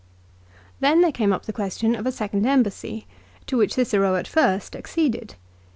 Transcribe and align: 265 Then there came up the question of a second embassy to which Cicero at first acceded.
265 0.79 0.79
Then 0.79 1.01
there 1.01 1.11
came 1.11 1.31
up 1.31 1.45
the 1.45 1.53
question 1.53 1.93
of 1.93 2.07
a 2.07 2.11
second 2.11 2.47
embassy 2.47 3.05
to 3.45 3.55
which 3.55 3.75
Cicero 3.75 4.15
at 4.15 4.27
first 4.27 4.75
acceded. 4.75 5.35